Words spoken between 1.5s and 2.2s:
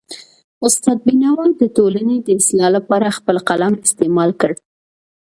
د ټولنې